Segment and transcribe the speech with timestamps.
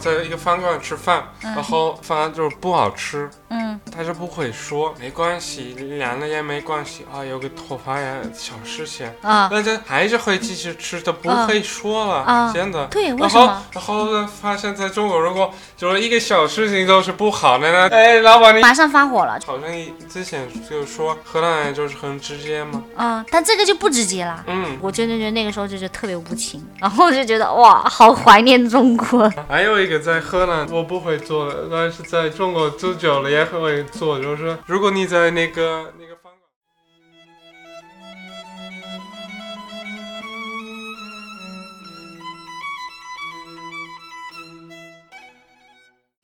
[0.00, 3.59] 在一个饭馆吃饭，然后饭就是不好吃，嗯，
[3.94, 12.86] 他是不会说没关系，凉了也没关系啊，有个头发呀小事情，啊，大家还是会继续吃的，不会说了，啊真的。
[12.86, 14.28] 对，为然后什么？，然后呢？
[14.40, 24.44] 发现在中国，如果就是一个小事情都是不好的，呢哎，老板你马上发火了，好像你之前就说荷兰人就是很直接嘛，啊，但这个就不直接啦。
[24.46, 24.78] 嗯。
[24.80, 29.30] 我真的觉得那个时候就是特别无情，然后我就觉得哇，好怀念中国。
[29.48, 36.09] 还有一个在荷兰我不会做的，但是在中国住久了也会做，就是如果你在那个那个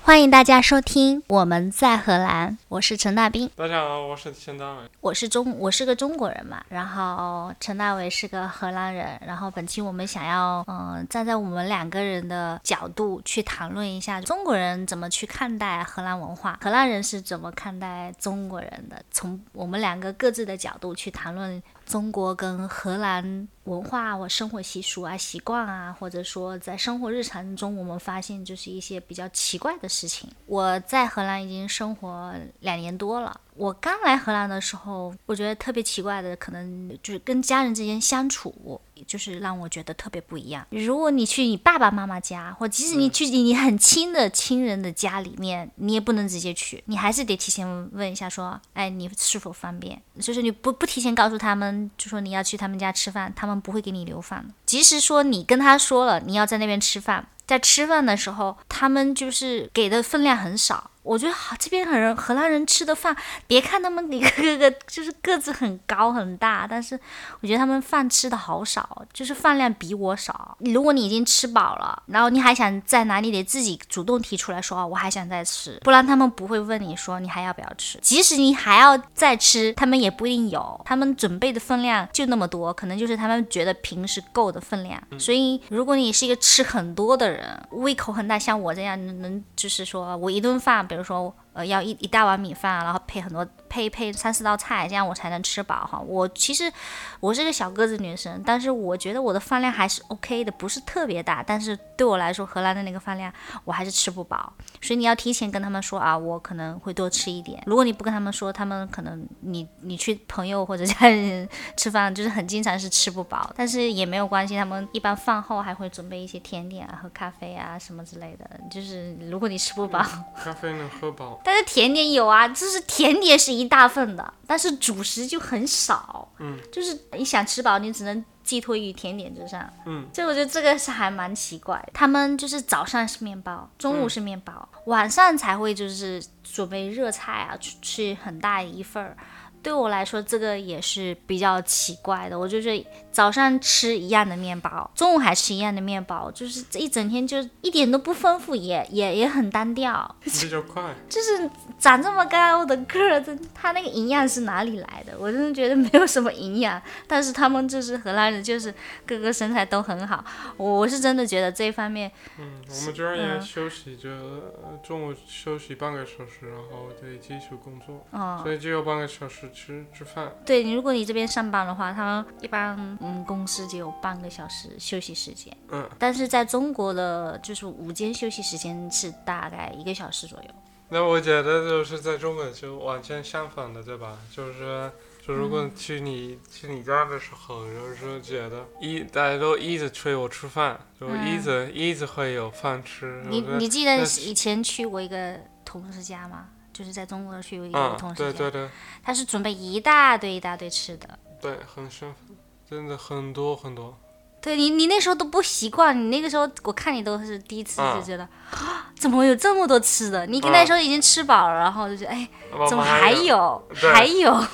[0.07, 4.79] 欢迎大家收听我们在荷兰，我是陈大兵，大家好，我是陈大伟。
[5.01, 30.29] 我是中我是个中国人嘛，然后陈大伟是个荷兰人，然后本期我们想要嗯、呃站在我们两个人的角度去谈论一下中国人怎么去看待荷兰文化，荷兰人是怎么看待中国人的，从我们两个各自的角度去谈论中国跟荷兰文化我生活习俗啊、习惯啊，或者说在生活日常中我们发现就是一些比较奇怪的事情。
[30.47, 33.41] 我在荷兰已经生活两年多了。
[33.57, 40.67] 我刚来荷兰的时候，我觉得特别奇怪的，可能就是跟家人之间相处，就是让我觉得特别不一样。
[40.71, 50.01] 如果你去你爸爸妈妈家，或即使你去你很亲的亲人的家里面，你也不能直接去，你还是得提前问一下，说，哎，你是否方便？
[50.21, 54.55] 就是你不不提前告诉他们，就说你要去他们家吃饭，他们不会给你留饭的。
[54.67, 60.91] 即使说你跟他说了你要在那边吃饭，在吃饭的时候，他们就是给的分量很少。
[61.07, 66.99] 我觉得好，这边很人荷兰人吃的饭，别看他们一个个个就是个子很高很大，但是
[67.41, 70.59] 我觉得他们饭吃的好少，就是饭量比我少。
[70.61, 78.01] 如果你已经吃饱了，然后你还想在哪里，得自己主动提出来说，哦，我还想再吃，不然他们不会问你说你还要不要吃。
[78.03, 85.01] 即使你还要再吃，他们也不一定有，他们准备的分量就那么多，可能就是他们觉得平时够的分量。
[85.19, 91.37] 所以如果你是一个吃很多的人，胃口很大，像我这样能能就是说我一顿饭，比如说。
[91.57, 95.99] 呃，要一一大碗米饭，然后配很多配配三四道菜，这样我才能吃饱哈。
[95.99, 96.71] 我其实
[97.19, 101.43] 我是个小个子女生，但是我觉得我的饭量还是 OK 的，不是特别大。
[101.43, 103.33] 但是对我来说，荷兰的那个饭量
[103.65, 104.53] 我还是吃不饱，
[104.83, 107.63] 所以你要提前跟他们说啊，我可能会多吃一点。
[107.65, 118.49] 如果你不跟他们说，他们可能你你去朋友或者家人吃饭，就是很经常是吃不饱，但是也没有关系，他们一般饭后还会准备一些甜点啊、喝咖啡啊什么之类的。
[118.71, 120.05] 就是如果你吃不饱。
[120.37, 126.29] 咖啡能喝饱，但是甜点有啊，就是甜点是一大份的，但是主食就很少。
[126.41, 129.73] 嗯，就是你想吃饱，你只能寄托于甜点之上。
[129.85, 131.93] 嗯，所以我觉得这个是还蛮奇怪的。
[131.95, 139.17] 他们就是早上是面包，中午是面包，晚上才会就是准备热菜啊，去吃很大一份儿。
[139.63, 142.37] 对我来说，这个也是比较奇怪的。
[142.37, 142.85] 我就是
[143.17, 150.15] 早上吃一样的面包，中午还吃一样的面包，就是这一整天就一点都不丰富，也也也很单调。
[150.21, 150.95] 比较快。
[151.09, 155.15] 就是长这么高的个儿，这他那个营养是哪里来的？
[155.19, 156.79] 我真的觉得没有什么营养。
[157.07, 158.71] 但是他们就是荷兰人，就是
[159.07, 160.23] 个个身材都很好。
[160.59, 170.31] 我我是真的觉得这一方面，嗯，我们这儿也嗯休息，就呃中午休息半个小时，然后得继续工作，哦，所以就有半个小时吃吃饭。
[170.45, 172.77] 对你，如果你这边上班的话，他们一般
[173.07, 180.49] 嗯公司只有半个小时休息时间，嗯，但是在中国的就是午间休息时间是大概一个小时左右。
[180.89, 184.17] 那我觉得就是在中国就完全相反的，对吧？
[184.31, 184.91] 就是
[185.27, 193.21] 就如果去你、去你家的时候，就是说觉得一大家都一直催我吃饭，就一直、一直会有饭吃。
[193.29, 196.51] 你你记得以前去过一个同事家吗？
[196.73, 198.71] 就是在中国去过一个嗯同，事家，对对对
[199.03, 201.19] 他是准备一大堆一大堆吃的。
[201.41, 202.35] 对，很幸福，
[202.69, 203.97] 真的很多很多。
[204.41, 210.25] 对你，你那时候都不习惯，你那个时候我看你都是第一次啊就觉得，啊 怎么有这么多吃的？
[210.27, 212.29] 你那时候已经吃饱了，然后就觉得，哎，
[212.69, 213.69] 怎么还有？
[213.93, 214.33] 还有？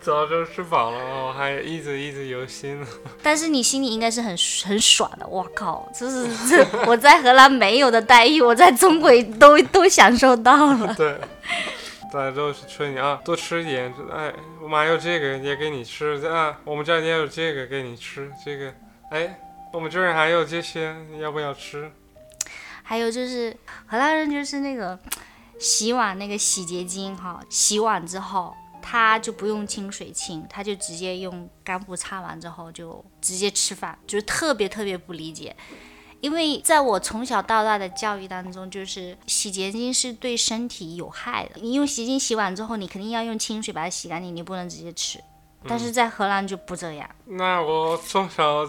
[0.00, 2.82] 早就吃饱了，我还一直一直有心。
[3.22, 4.34] 但是你心里应该是很
[4.64, 10.94] 很爽的，我靠，这是这 我在荷兰没有的待遇，我在中国都都享受到了。
[10.94, 11.20] 对，
[12.12, 13.92] 大家都是催你啊，多吃一点。
[14.12, 18.30] 哎，我妈有这个也给你吃啊，我们这儿也有这个给你吃。
[18.44, 18.74] 这个，
[19.10, 19.38] 哎，
[19.72, 21.90] 我们这儿还有这些，要不要吃？
[22.82, 24.98] 还有就是荷兰人就是那个
[25.60, 28.52] 洗碗那个洗洁精哈，洗碗之后
[28.82, 35.54] 他就不用清水清，他就直接用干布擦完之后就直接吃饭，就是特别特别不理解。
[36.20, 41.60] 因为在我从小到大的教育当中，就是洗洁精是对身体有害的。
[41.60, 45.18] 你用洗洁精洗完之后，你肯定要用清水把它洗干净，你不能直接吃。
[45.68, 47.10] 但是在荷兰就不这样。
[47.26, 48.64] 那我从小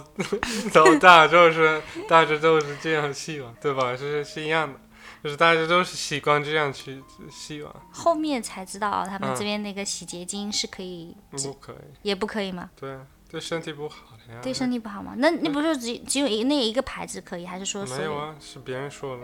[0.73, 3.95] 到大就是 大家都是这样洗碗，对吧？
[3.95, 4.77] 是是一样的，
[5.23, 7.01] 就是大家都是习惯这样去
[7.31, 7.73] 洗碗。
[7.93, 12.69] 后面才知道他们嗯这边那个洗洁精是可以，不可以，也不可以吗？
[12.77, 14.39] 对啊，对身体不好的呀。
[14.43, 15.15] 对身体不好吗？
[15.17, 17.85] 那那不是只只有一那一个牌子可以，还是说？
[17.85, 19.23] 没有啊，是别人说的，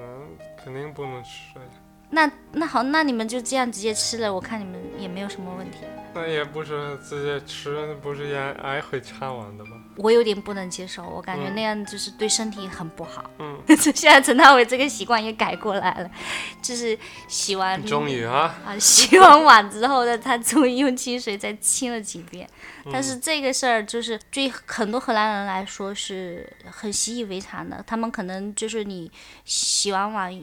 [0.63, 1.61] 肯定不能吃的。
[2.09, 5.79] 那那好，那你们就这样直接吃了，我看你们也没有什么问题。
[6.13, 9.71] 那也不是直接吃，不是也爱会插碗的吗？
[9.97, 13.29] 我有点不能接受，我感觉嗯那样就是对身体很不好。
[13.37, 16.09] 嗯， 就现在陈大伟这个习惯也改过来了，
[16.61, 22.47] 就是洗完终于啊， 啊洗完碗之后呢，他终于用清水再清了几遍。
[22.85, 29.11] 嗯但是这个事儿就是对很多荷兰人来说是很习以为常的，他们可能就是你
[29.43, 30.33] 洗完碗。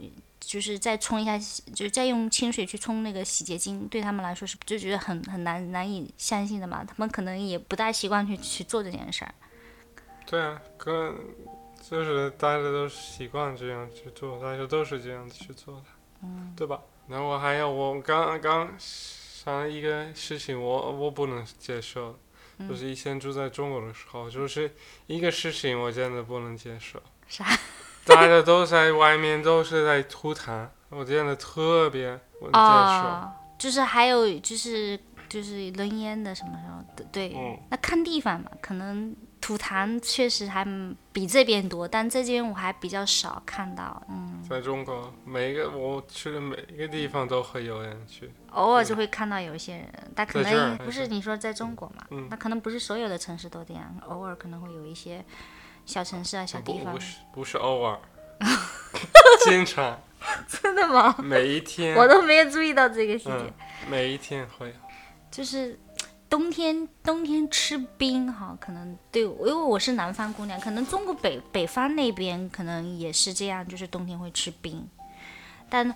[0.54, 1.36] 就是再冲一下，
[1.74, 6.84] 就是再用清水去冲那个洗洁精，对他们来说是就觉得很很难难以相信的嘛。
[6.84, 9.34] 他们可能也不大习惯去去做这件事儿。
[10.24, 11.12] 对啊，跟
[11.82, 15.82] 就是大家都习惯这样去做，大家都是这样子去做的，
[16.22, 16.80] 嗯，对吧？
[17.08, 22.16] 然后还有我刚刚想一个事情我，我不能接受，
[22.58, 24.72] 嗯就是以前住在中国的时候，就是
[25.08, 27.02] 一个事情我真的不能接受。
[27.26, 27.44] 啥？
[28.06, 33.08] 大家都在外面都是在吐痰，我见的特别不能接受。
[33.08, 34.98] 哦，就是还有就是
[35.28, 37.04] 就是扔烟的什么时候？
[37.10, 37.34] 对，
[37.70, 40.66] 那看地方嘛，可能吐痰确实还
[41.12, 48.30] 比这边多，但这边我还比较少看到，嗯，在中国，每个我去的每一个地方都会有人去。
[48.50, 55.24] 偶尔就会看到有一些人，但可能不是你说在中国嘛，那可能不是所有的城市都这样，偶尔可能会有一些
[55.86, 57.00] 小城市啊、小地方不不。
[57.00, 57.98] 是不是偶尔，
[59.44, 60.00] 经常
[60.48, 61.14] 真的吗？
[61.18, 63.30] 每一天，我都没有注意到这个细节。
[63.32, 63.52] 嗯，
[63.88, 64.74] 每一天会。
[65.30, 65.78] 就是
[66.30, 74.88] 冬天冬天吃冰哈，可能对我，因为我是南方姑娘，可能中国北北方那边可能也是这样，就是冬天会吃冰，
[75.68, 75.94] 但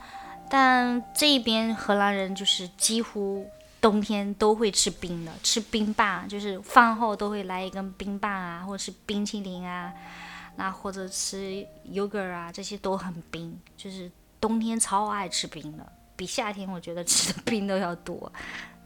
[0.50, 3.48] 但这边荷兰人就是几乎
[3.80, 9.92] 冬天都会吃冰的，吃冰棒，就是饭后都会来一根冰棒啊，或者是冰淇淋啊，
[10.56, 14.10] 那或者吃 yogurt 啊，这些都很冰，就是
[14.40, 18.32] 冬天超爱吃冰的，比夏天我觉得吃的冰都要多。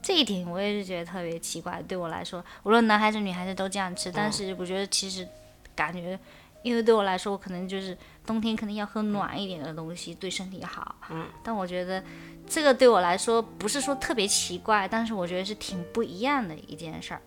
[0.01, 5.27] 这一点我也是觉得特别奇怪，对我来说，无论男孩子女孩子都这样吃，但是我觉得其实
[5.73, 6.19] 感觉，
[6.63, 7.95] 因为对我来说，我可能就是
[8.25, 10.95] 冬天肯定要喝暖一点的东西，对身体好。
[11.11, 11.27] 嗯。
[11.43, 12.03] 但我觉得
[12.47, 17.21] 这个对我来说不是说特别奇怪，但是我觉得是挺不一样的一件事儿。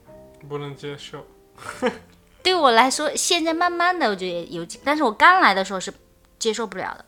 [0.48, 1.26] 不能接受。
[2.42, 5.92] 对我来说，现在慢慢的我觉得有，但是我刚来的时候是
[6.38, 7.04] 接受不了的。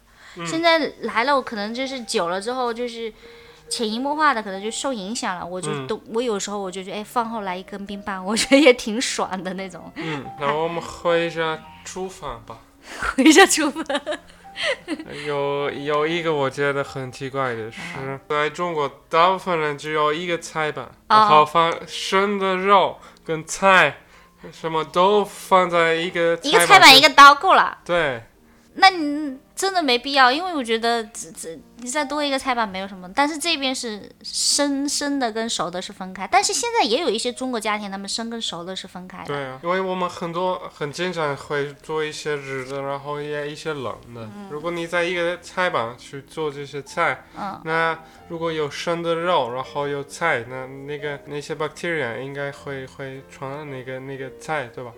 [0.47, 3.13] 现在来了，我可能就是久了之后，就是
[3.69, 5.44] 潜移默化的，可能就受影响了。
[5.44, 9.91] 我就嗯都，我有时候我就觉得，哎，饭后来一根冰棒， 我觉得也挺爽的那种。
[9.97, 12.59] 嗯， 那我们回一下厨房吧。
[13.17, 13.85] 回下厨房，
[15.26, 17.79] 有有一个我觉得很奇怪的是，
[18.26, 23.99] 在中国大部分人只有一个菜板，然后放生的肉跟菜，
[24.50, 27.76] 什么都放在一个一个菜板一个个刀够了。
[27.85, 28.23] 对，
[28.81, 33.11] 那你真的没必要，因为我觉得这这你再多一个菜板没有什么。
[33.15, 39.27] 但是这边是生生的跟熟的是分开，但是现在也有一些中国家庭，他们生跟熟的是分开的。
[39.27, 44.29] 对啊，因为我们很多很经常会做一些热的，然后也一些冷的。
[44.51, 54.93] 如果你在一个菜板去做这些菜，嗯那如果有生的肉，然后有菜，那那个那些 bacteria 应该会会传那个那个菜，对吧？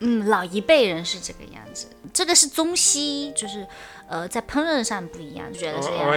[0.00, 3.66] 嗯，老一辈人是这个样子，这个是中西，就是
[4.08, 6.08] 呃在烹饪上不一样，就觉得这样。
[6.08, 6.16] 我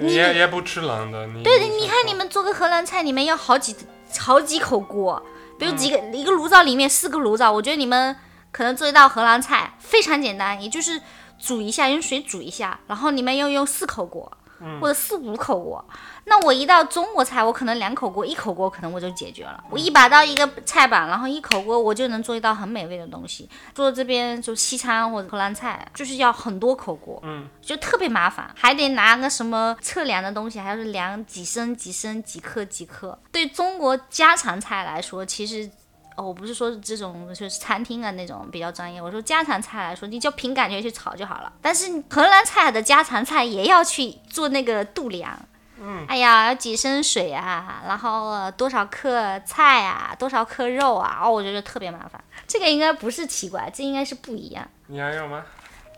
[0.00, 3.76] 你也也不吃冷的，你对，你你看你们做个荷兰菜，你们要好几
[4.18, 5.22] 好几口锅，
[5.58, 8.16] 比如几个、一个炉灶里面四个炉灶，我觉得你们
[8.50, 11.00] 可能做一道荷兰菜非常简单，也就是
[11.38, 14.30] 煮一下，用水煮一下，然后你们要用四口锅。
[14.78, 15.82] 或者四五口锅，
[16.24, 19.62] 那我一道中国菜，我可能两口锅、一口锅可能我就解决了。
[19.70, 23.48] 我一把刀一个菜板，然后一口锅我就能做一道很美味的东西。
[23.74, 33.18] 做这边就西餐或者荷兰菜，就是要很多口锅，嗯，就特别麻烦，还得拿个什么测量的东西，还要是量几升几升几克几克。
[33.32, 35.70] 对中国家常菜来说，其实。
[36.16, 41.50] 哦，我不是说这种就是餐厅啊那种比较专业，我说家常菜来说，你就凭感觉去炒就好了。
[41.62, 45.38] 但是荷兰菜的家常菜也要去做那个度量，
[45.82, 52.22] 嗯，哎呀，要几升水啊，然后、呃多少克菜啊，多少克肉啊，哦，我觉得特别麻烦。
[52.46, 54.68] 这个应该不是奇怪，这应该是不一样。
[54.88, 55.42] 你还有吗？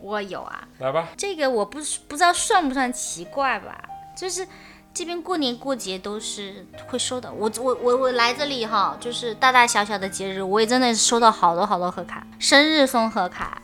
[0.00, 1.08] 我有啊，来吧。
[1.16, 3.82] 这个我不不知道算不算奇怪吧，
[4.16, 4.46] 就是
[4.92, 7.32] 这边过年过节都是会收的。
[7.32, 13.62] 我我我我来这里哈，就是大大小小的节日，我也真的是收到好多好多贺卡，生日送贺卡，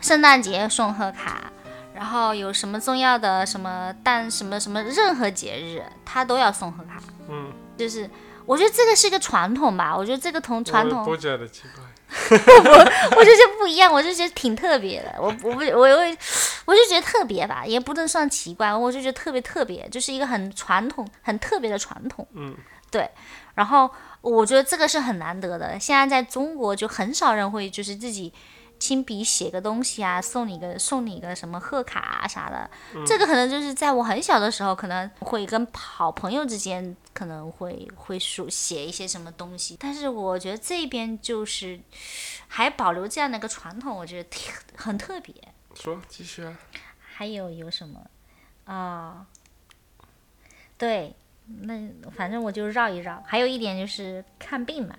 [0.00, 1.50] 圣诞节送贺卡，
[1.98, 7.02] 然后有什么重要的什么但什么什么任何节日，他都要送贺卡。
[7.28, 8.08] 嗯，就是
[8.46, 11.82] 我觉得这个是一个传统吧，我觉得这个同传统我不觉得奇怪。
[12.30, 15.12] 我就觉得不一样，我就觉得挺特别的。
[15.18, 16.16] 我我不我我
[16.66, 22.24] 我就觉得特别吧，也不能算奇怪，我就觉得特别特别，就是一个很传统、很特别的传统。
[22.32, 22.56] 嗯，
[22.92, 23.10] 对。
[23.56, 23.90] 然后
[24.20, 28.32] 我觉得这个是很难得的，现在在中国就很少人会就是自己
[28.78, 32.70] 亲笔写个东西啊，送你个送你个什么贺卡啊啥的。
[33.06, 41.80] 这个可能就是在我很小的时候，可能会跟好朋友之间可能会会书写一些什么东西，但是我觉得这边就是
[42.46, 45.34] 还保留这样的一个传统，我觉得挺很特别。
[45.74, 46.56] 说继续啊。
[47.00, 48.00] 还有有什么
[48.64, 49.26] 啊、
[50.76, 51.16] 对，
[51.62, 51.74] 那
[52.14, 53.20] 反正我就绕一绕。
[53.26, 54.94] 还有一点就是看病嘛，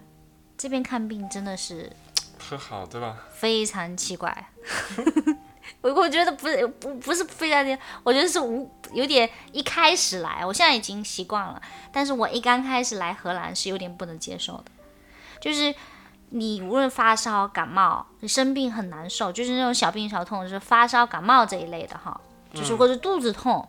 [0.57, 1.89] 这边看病真的是
[2.39, 3.17] 很好，对吧？
[3.31, 4.51] 非常奇怪。
[5.81, 14.65] 我我觉得不是不不是非常的，我觉得是无有点一开始来，我现在已经习惯了，但是我一刚开始来荷兰是有点不能接受的，
[15.39, 15.73] 就是
[16.31, 22.19] 你无论发烧、感冒，你生病很难受，就是那种小病小痛，就是发烧、感冒这一类的哈，
[22.53, 23.65] 就是或者肚子痛，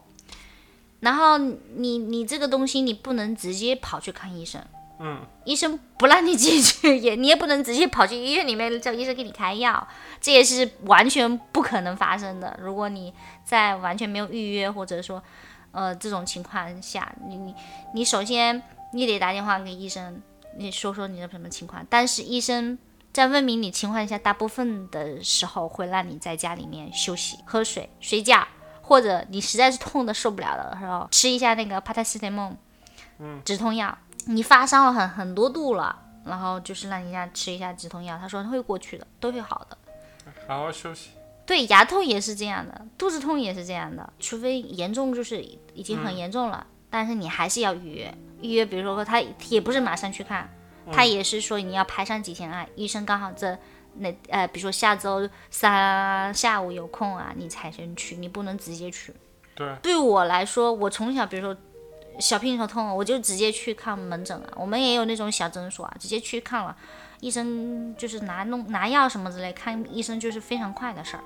[0.99, 4.61] 然后你你这个东西你不能直接跑去看医生，
[5.03, 9.89] 嗯，医生不让你进去， 也你也不能直接跑去医院里面叫医生给你开药，
[10.21, 12.55] 这也是完全不可能发生的。
[12.61, 15.23] 如果你在完全没有预约或者说
[15.73, 17.55] 呃这种情况下，你你
[17.95, 20.21] 你首先你得打电话给医生，
[20.59, 22.79] 你说说你的什么情况，但是医生。
[23.13, 28.47] 在问明你情况下，大部分的时候会让你在家里面休息、喝水、睡觉，
[28.83, 32.57] 或者你实在是痛的受不了的时候，吃一下那个帕他西特梦，
[33.19, 33.99] 嗯，止痛药。
[34.27, 39.77] 你发烧了很很多度了，然后就是让人家吃一下止痛药，他说会过去的，都会好的。
[40.47, 41.11] 好好休息。
[41.47, 45.43] 对，牙痛也是这样的，肚子痛也是这样的，除非严重就是
[45.75, 48.15] 已经很严重了，但是你还是要预约。
[48.41, 50.49] 预约，比如说他也不是马上去看，
[50.93, 53.59] 他也是说你要排上几天啊，医生刚好这
[53.95, 59.13] 那呃，比如说下周三下午有空啊，你才能去，你不能直接去。
[59.55, 61.61] 对，对我来说，我从小比如说
[62.21, 64.53] 小病小痛，我就直接去看门诊了。
[64.57, 66.77] 我们也有那种小诊所啊，直接去看了，
[67.21, 71.25] 医生就是拿弄拿药什么之类，看医生就是非常快的事儿。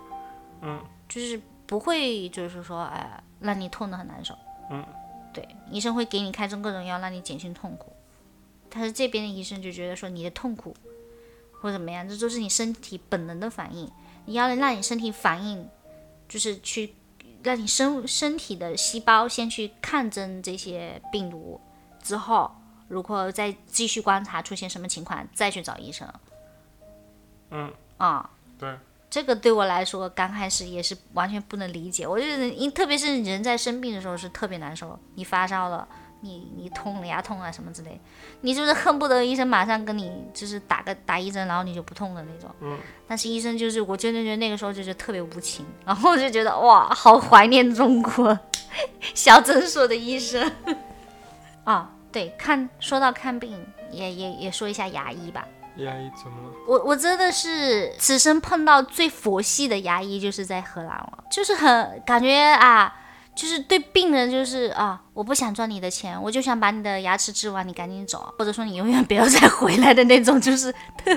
[0.63, 4.35] 嗯，就是不会就是说哎让你痛得很难受。
[4.71, 4.85] 嗯，
[5.33, 7.93] 对，医生会给你开中各种药让你减轻痛苦，
[8.71, 10.75] 但是这边的医生就觉得说你的痛苦
[11.61, 13.91] 或者怎么样，这都是你身体本能的反应，
[14.27, 15.69] 你要让你身体反应，
[16.29, 16.95] 就是去。
[17.45, 21.61] 让你身身体的细胞先去抗争这些病毒，
[22.03, 22.51] 之后
[22.89, 26.09] 如果再继续观察出现什么情况，再去找医生。
[27.51, 28.77] 嗯，啊，对，
[29.09, 32.07] 这个对我来说刚开始也是完全不能理解。
[32.07, 35.87] 我觉得，因特别是人在生病的时候是特别难受，你发烧了，
[36.25, 38.01] 你你痛了牙痛啊什么之类，
[38.41, 42.51] 你就是恨不得医生马上跟你就是打个打一针，然后你就不痛的那种。
[42.61, 42.79] 嗯。
[43.07, 48.37] 但是医生就是，我真的觉得那个时候就是特别无情，然后我就觉得哇，好怀念中国
[49.13, 50.51] 小诊所的医生。
[51.65, 55.47] 啊，对，看说到看病，也也也说一下牙医吧。
[55.77, 56.55] 牙医怎么了？
[56.69, 62.95] 我我真的是此生碰到最佛系的牙医，就是在荷兰了，就是很感觉啊，
[63.35, 70.73] 就是对病人就是啊，我不想赚你的钱，我就想把你的牙齿治完，你赶紧走，或者说你永远不要再回来的那种，就是
[71.05, 71.15] 对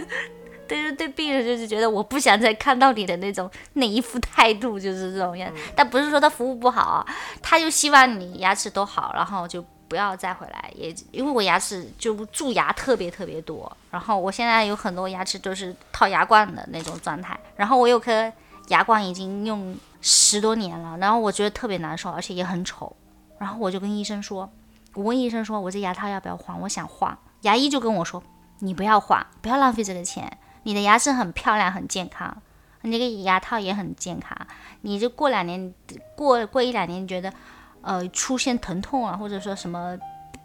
[0.67, 5.51] 对对，病人就是觉得我不想再看到你的那种那一副态度，就是这种样。
[5.75, 7.05] 但不是说他服务不好啊，
[7.41, 9.63] 他就希望你牙齿都好，然后就。
[9.89, 18.29] 不要再回来，也因为我牙齿就蛀牙特别特别多，然后我现在有很多牙齿都是套牙冠的那种状态，然后我有颗
[18.67, 22.95] 牙冠已经用十多年了，然后我觉得特别难受，而且也很丑，
[23.39, 24.49] 然后我就跟医生说，
[24.93, 28.21] 我问医生说我这牙套要不要换，我想换，牙医就跟我说
[28.59, 32.37] 你不要换，不要浪费这个钱，你的牙齿很漂亮很健康，
[32.81, 34.37] 你这个牙套也很健康，
[34.81, 35.73] 你就过两年
[36.15, 37.31] 过过一两年你觉得。
[37.83, 39.97] 呃，出现疼痛啊，或者说什么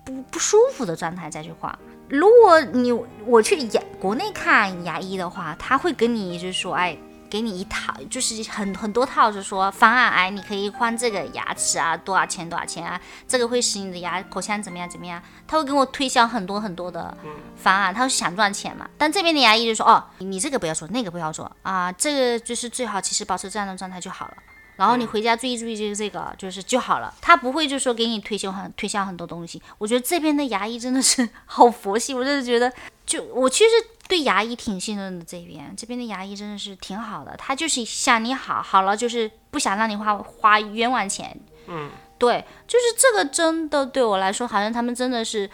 [0.04, 1.76] 不不舒服的状态再去换。
[2.08, 2.92] 如果你
[3.26, 6.96] 我去牙国内看牙医的话，他会跟你就是说，哎，
[7.32, 17.16] 给你一套，就是很很多套，就说方案，哎，你可以换这个牙齿啊，多少钱多少钱啊，这个会使你的牙口腔怎么样怎么样，他会给我推销很多很多的
[17.56, 18.86] 方案，他是想赚钱嘛。
[18.98, 24.34] 但这边的牙医就说，哦，你这个不要做，那个不要做啊，这个就是最好，其实保持这样的状态就好了。
[24.82, 27.14] 然后你回家注意注意，就是这个，就是就好了。
[27.20, 29.62] 他不会就说给你推销很推销很多东西。
[29.78, 32.72] 我觉得这边的牙医真的是 好佛系，我真的觉得，
[33.06, 33.70] 就我其实
[34.08, 35.24] 对牙医挺信任的。
[35.24, 41.40] 这边这边的牙医真的是挺好的，他就是想你好，好了就是不想让你花花冤枉钱。
[41.68, 45.48] 嗯，对，就是这个真的对我来说，好像他们真的是。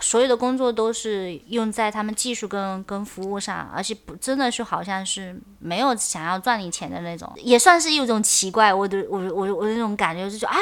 [0.00, 8.72] 所有的工作都是用在他们技术跟跟服务上，而且不真的是好像是没有想要赚你钱的那种，也算是一种奇怪。
[8.74, 10.58] 我的我我我那种感觉就是哎，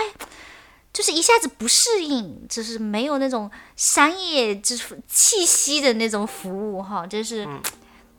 [0.93, 7.49] 就是一下子不适应，就是没有那种商业就是气息的那种服务哈，就是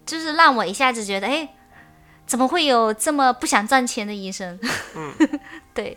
[0.05, 1.48] 就是让我一下子觉得哎，
[2.25, 4.57] 怎么会有这么不想赚钱的医生？
[4.95, 5.13] 嗯，
[5.75, 5.95] 对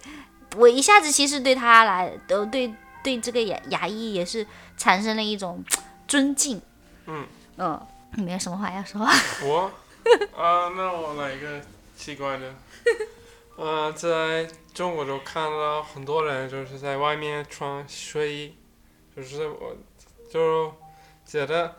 [0.56, 2.74] 我一下子其实对他来都对。
[3.06, 4.44] 对这个牙牙医也是
[4.76, 5.64] 产生了一种
[6.08, 6.60] 尊敬。
[7.06, 7.24] 嗯
[7.56, 7.80] 嗯，
[8.16, 9.00] 你没有什么话要说？
[9.46, 9.70] 我
[10.36, 11.60] 啊，那我来一个
[11.96, 12.52] 奇怪的。
[13.56, 14.44] 呃，在
[14.74, 18.56] 中国就看到很多人就是在外面穿睡衣，
[19.14, 19.76] 就是我
[20.28, 20.74] 就
[21.24, 21.76] 觉得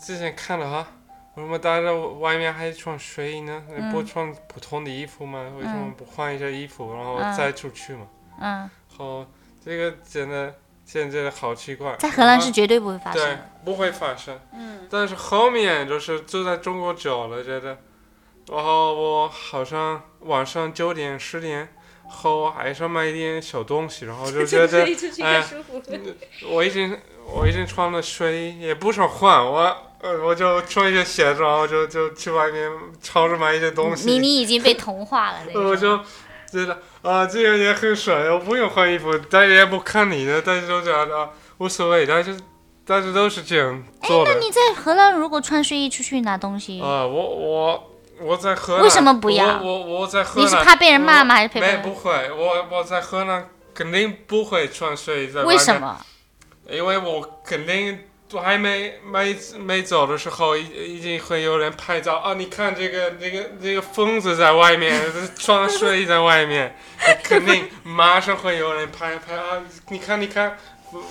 [0.00, 0.86] 之前看了哈，
[1.34, 3.64] 为什么大家外面还穿睡衣呢？
[3.90, 5.52] 不穿普通的衣服吗？
[5.58, 8.06] 为什么不换一下衣服然后再出去嘛？
[8.40, 8.70] 嗯。
[8.96, 9.26] 好。
[9.66, 10.54] 这个真的
[10.84, 14.38] 现在好奇怪，在荷兰是绝对不会发生，对，不会发生。
[14.54, 14.86] 嗯。
[14.88, 17.76] 但是后面就是就在中国久了，觉得，
[18.48, 21.68] 然后我好像晚上九点十点
[22.06, 24.86] 后还想买一点小东西，然后就 觉得，
[25.24, 25.44] 哎，
[26.48, 32.70] 我已经我已经穿了睡衣，也不想换，我呃我就穿一些鞋子，然后就就去外面
[33.02, 34.06] 超市买一些东西。
[34.08, 35.98] 你你已经被同化了，我就。
[36.50, 42.36] 觉得啊，这样也很帅，我不用换衣服，大家也不看你的，大家都觉得无所谓，但是
[42.84, 44.32] 大家都是这样做的。
[44.32, 46.80] 那你在荷兰如果穿睡衣出去拿东西？
[46.80, 48.82] 啊，我我我在荷兰。
[48.82, 49.60] 为什么不要？
[49.60, 50.44] 我我在荷兰。
[50.44, 51.34] 你是怕被人骂吗？
[51.34, 51.60] 还是怕？
[51.60, 55.46] 没不会，我我在荷兰肯定不会穿睡衣在外面。
[55.46, 56.00] 为什么？
[56.70, 58.00] 因为我肯定。
[58.32, 62.34] 我还没没没走的时候，已已经会有人拍照啊！
[62.34, 65.00] 你看这个这个这个疯子在外面
[65.38, 66.76] 穿睡衣在外面，
[67.22, 69.62] 肯定马上会有人拍拍啊！
[69.90, 70.58] 你看你看，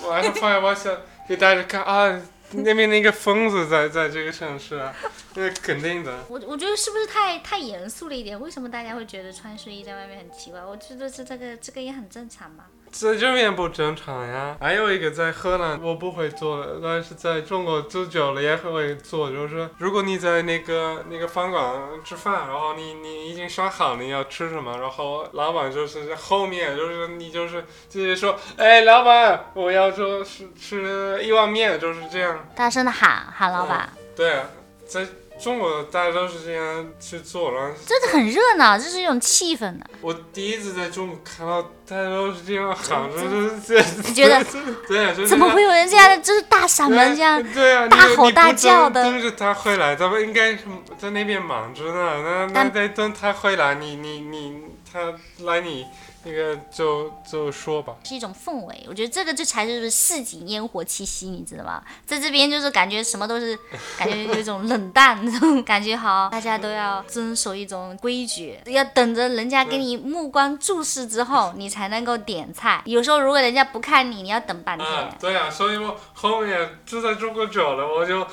[0.06, 0.94] 晚上发我想
[1.26, 2.20] 给大家看啊！
[2.52, 4.94] 那边那个疯子在在这个城市啊，
[5.34, 6.24] 那肯定的。
[6.28, 8.38] 我我觉得是不是太太严肃了一点？
[8.40, 10.60] 为什么大家会觉得穿睡衣在外面很奇怪？
[10.62, 12.66] 我觉得这这个这个也很正常嘛。
[12.98, 14.56] 在这边不正常呀。
[14.60, 19.30] 还有一个在荷兰，我不会做的，但是在中国住久了也会做。
[19.30, 32.48] 就是如果你在那个那个饭馆吃饭，然后你你已经想好你要吃什么，然后老板就是在后面，就是你就是直接说，哎，老板，我要做吃吃一碗面，就是这样。
[32.54, 33.88] 大声的喊喊老板。
[34.16, 34.46] 对啊，
[34.86, 35.06] 在。
[35.38, 39.86] 中国大家都是这样去做了，真的很热闹，这是一种气氛的。
[40.00, 44.44] 我第一次在中国看到大家都是这样喊，就是这，你觉得？
[44.88, 46.20] 对，怎么会有人这样？
[46.22, 49.02] 就是大嗓门这样，对啊，大吼大叫的。
[49.02, 50.60] 等着他回来，他们应该是
[50.98, 52.48] 在那边忙着呢。
[52.52, 55.86] 那那得等他回来，你你你，他来你。
[56.26, 61.80] 那个就就说吧，是一种氛围，我觉得这个这才是市井烟火气息，你知道吗？
[62.04, 63.56] 在这边就是感觉什么都是，
[63.96, 72.82] 感觉有一种冷淡那种感觉，好，大家都要遵守一种规矩，要等着人家给你目光注视之后， 你才能够点菜。
[72.86, 74.88] 有时候如果人家不看你，你要等半天。
[75.20, 78.26] 对啊，所以我后面就在中国久了，我就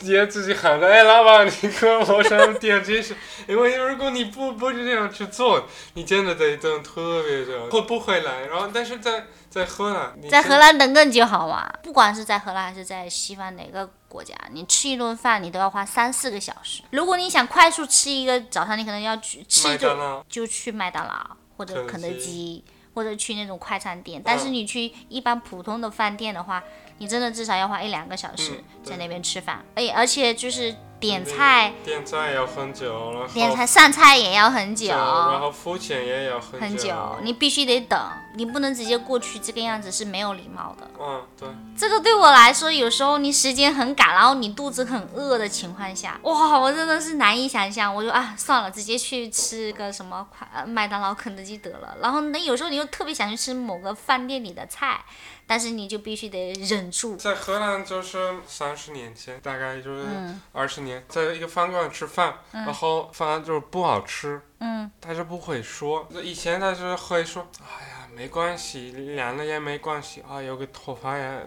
[0.00, 3.14] 也自己喊着，哎，老板，你看我想点这些，
[3.46, 7.35] 因为如果你不不这样去做，你真的得等特别。
[7.70, 11.70] 会不回来，然后但是在在荷兰，在荷兰等更久好吗？
[11.82, 16.82] 不管是在荷兰还是在西方哪个国家，你吃一顿饭你都要花三四个小时。
[16.90, 19.96] 如果你想快速吃一个早餐，你可能要去吃一顿
[20.28, 24.22] 就去麦当劳或者肯德基或者去那种快餐店。
[24.24, 26.62] 但是你去一般普通的饭店的话，
[26.98, 29.64] 你真的至少要花一两个小时在那边吃饭。
[29.74, 30.74] 哎，而且就是。
[30.98, 33.28] 点菜，点菜要很久了。
[33.28, 37.16] 点菜上菜也要很久，然后付钱也要很久。
[37.22, 37.98] 你必须得等，
[38.34, 40.90] 你不能直接过去，这个样子是没有礼貌的。
[40.98, 41.48] 嗯，对。
[41.76, 47.94] 这个对我来说，有时候你时间很赶，然后你肚子很饿的情况下，哇，我真的是难以想象。
[47.94, 51.96] 我就啊，算了，直接去吃个什么快麦当劳、肯德基得了。
[52.00, 55.00] 然后那有时候你又特别想去吃某个饭店里的菜。
[55.48, 57.14] 但是你就必须得忍住。
[57.14, 60.04] 在荷兰就是三十年前，大概就是
[60.52, 61.04] 二十年。
[61.06, 66.08] 在一个饭馆吃饭，然后饭就是不好吃，嗯，他就不会说。
[66.22, 71.38] 以前他是会说，哎呀，没关系，凉了也没关系啊，有个头发呀，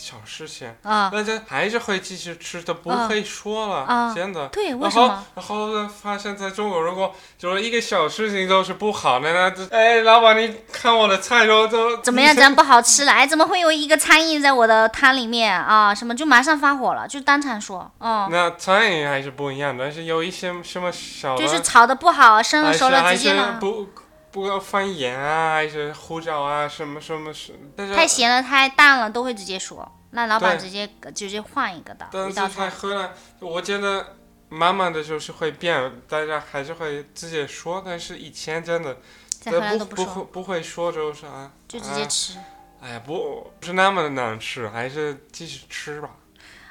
[0.00, 0.74] 小事情。
[0.82, 4.48] 啊，但是还是会继续吃，的不啊会说了，啊真的。
[4.48, 5.90] 对，为然后什么？，然后呢？
[6.02, 12.34] 发现在中国，如果就是一个小事情都是不好的，那这哎，老板，你看我的菜都都怎么样？
[12.34, 13.12] 这样不好吃了？
[13.12, 15.94] 哎，怎么会有一个苍蝇在我的汤里面啊？
[15.94, 23.58] 什么就马上发火了，就当场说，嗯，那苍蝇还是不一样，但是有一些什么小，就是炒的不好，生了熟了直接拿。
[23.60, 23.88] 不
[24.30, 32.70] 不要放盐啊，一些胡椒啊，什么什么是，但是太咸了、太淡了都会直接说，那老板直接直接换一个的但是在一道菜。
[32.70, 34.16] 荷兰，我觉得
[34.48, 42.38] 慢慢的就是会变，大家还是会直接说，但是以前真的在荷兰都不不说，会不会说就是啊，就直接啊吃。
[42.80, 46.10] 哎呀不不是那么难吃，还是继续吃吧。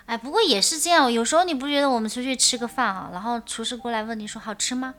[0.06, 4.95] 哎，不过也是这样，有时候你不觉得我们出去吃个饭啊，然后厨师过来问你说好吃吗？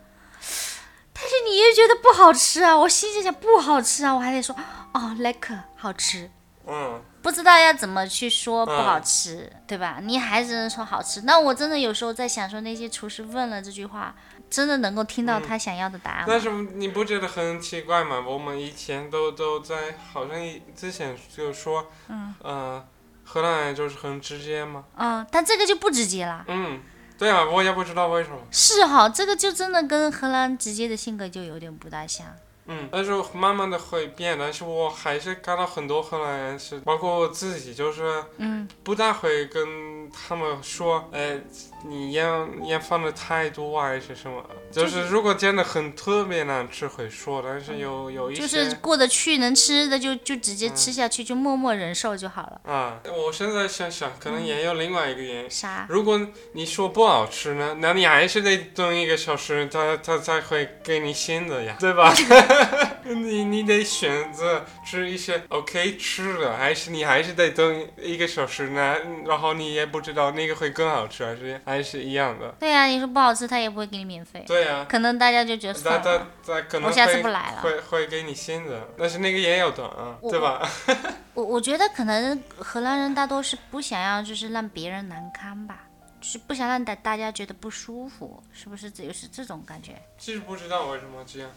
[1.20, 4.56] 但是你又觉得不好吃啊，我心里想不好吃啊，我还得说
[4.94, 6.30] 哦，like 好吃，
[6.66, 9.98] 嗯，不知道要怎么去说不嗯好吃，对吧？
[10.02, 11.22] 你还只能说好吃。
[11.22, 14.14] 那我真的有时候在想说，那些厨师问了这句话，
[14.48, 16.26] 真的能够听到他想要的答案吗？
[16.28, 18.24] 但是你不觉得很奇怪吗？
[18.26, 20.36] 我们以前都都在，好像
[20.74, 22.84] 之前就说，嗯，呃，
[23.24, 24.84] 荷兰人就是很直接嘛。
[24.96, 26.44] 嗯，但这个就不直接啦。
[26.48, 26.80] 嗯，
[27.20, 28.38] 对啊，我也不知道为什么。
[28.50, 32.26] 是哈，这个就真的跟荷兰直接的性格就有点不大像。
[32.64, 41.38] 嗯，但是慢慢的会变，但是我还是看到很多荷兰人是，包括我自己，就是嗯，不大会跟他们说，哎，
[41.84, 42.28] 你盐
[42.64, 44.44] 盐放的太多啊，还是什么？
[44.70, 48.40] 就是如果真的很特别难吃会说，但是有有一些。
[48.40, 52.60] 就是过得去能吃的就就直接吃下去，就默默忍受就好了。
[52.72, 55.50] 啊，我现在想想，可能也有另外一个原因。
[55.50, 55.86] 啥？
[55.88, 56.20] 如果
[56.52, 62.12] 你说不好吃呢，那你还是得等一个小时，他他才会给你新的呀， 对吧？
[63.04, 68.96] 你你得选择吃一些 OK 吃的，还是你还是得等一个小时呢？
[69.26, 72.48] 然后你也不知道那个会更好吃，还是还是一样的。
[72.58, 74.44] 对呀、你说不好吃，他也不会给你免费。
[74.46, 77.62] 对呀、可能大家就觉得他算他了，他可能我下次不来了。
[77.62, 80.68] 会会给你新的，但是那个也有的啊，对吧？
[81.34, 85.84] 我我觉得可能荷兰人大多是不想要就是让别人难堪吧，
[86.20, 88.90] 就是不想让大大家觉得不舒服，是不是？
[88.90, 90.00] 这就是这种感觉。
[90.18, 91.50] 其实不知道为什么这样。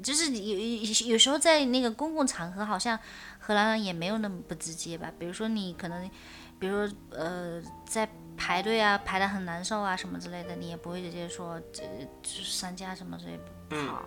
[0.00, 2.96] 就是有有有时候在那个公共场合，好像
[3.40, 5.10] 荷兰人也没有那么不直接吧。
[5.18, 6.08] 比如说你可能，
[6.58, 11.82] 比如呃，在排队啊，排的很难受啊什么之类的，你也不会直接说这
[12.22, 13.38] 就是商家什么之类
[13.68, 14.02] 不嗯好，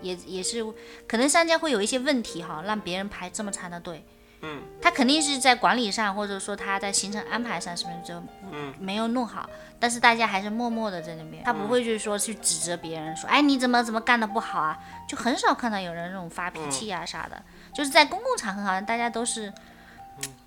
[0.00, 0.64] 也也是
[1.08, 4.04] 可能商家会有一些问题哈，让别人排这么长的队。
[4.42, 9.48] 嗯，他肯定是在管理上，或者说他在行程安排上是不是就嗯没有弄好？
[9.78, 14.78] 但是大家还是默默的在那边，他不会就是说去指责别人说，哎，你怎么怎么干的不好啊？
[15.06, 17.42] 就很少看到有人那种发脾气啊啥的。
[17.74, 19.52] 就是在公共场合，好像大家都是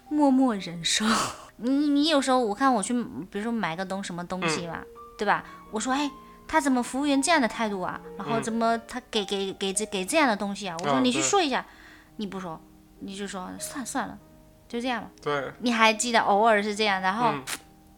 [0.09, 1.05] 默默忍受。
[1.57, 2.93] 你你有时候我看我去，
[3.31, 4.83] 比如说买个东什么东西嘛，
[5.17, 5.43] 对吧？
[5.71, 6.09] 我说，哎。
[6.45, 7.99] 他怎么服务员这样的态度啊？
[8.17, 10.75] 然后嗯怎么他给给给这给这样的东西啊？
[10.81, 11.65] 我说啊你去说一下，
[12.17, 12.61] 你不说，
[12.99, 14.15] 你就说算算了，
[14.67, 15.09] 就这样吧。
[15.21, 17.43] 对，你还记得偶尔是这样，然后嗯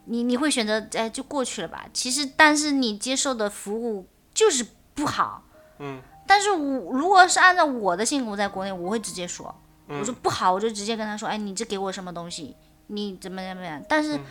[0.06, 1.84] 你你会选择哎就过去了吧？
[1.92, 4.64] 其实但是你接受的服务就是
[4.94, 5.42] 不好，
[5.80, 9.54] 嗯但是我如果是按照我的性格，在国内我会直接说，
[9.88, 12.56] 嗯我说不好，我就直接跟他说，哎，你这给我什么东西？
[12.88, 13.82] 你怎么怎么样？
[13.88, 14.24] 但是嗯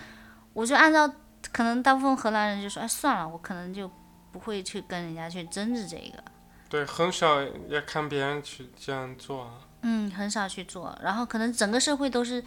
[0.53, 1.11] 我就按照
[1.51, 3.89] 可能大部分荷兰人就说，哎，算了，我可能就
[4.31, 6.23] 不会去跟人家去争执这个。
[6.69, 9.51] 对，很少也看别人去这样做啊。
[9.81, 12.43] 嗯，很少去做，然后可能整个社会都是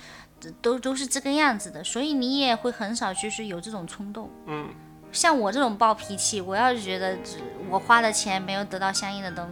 [0.60, 4.28] 都都是这个样子的，所以你也会很少就是有这种冲动。
[4.46, 4.68] 嗯
[5.12, 7.38] 像我这种暴脾气，我要是觉得只
[7.70, 9.48] 我花的钱没有得到相应的东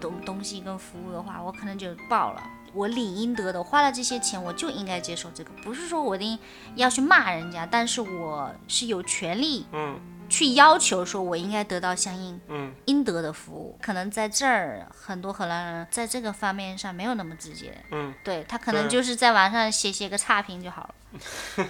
[0.00, 2.42] 东东西跟服务的话，我可能就爆了。
[2.74, 6.38] 我理应得的，花了这些钱，我就应该接受这个，不是说我一定
[6.74, 10.00] 要去骂人家，但是我是有权利嗯。
[10.26, 12.74] 去要求说我应该得到相应嗯。
[12.86, 13.78] 应得的服务。
[13.82, 18.88] 可能在这儿，很多荷兰人在这个方面上没有那么直接，嗯，对他可能。
[18.88, 20.94] 就是在网上写写个差评就好了，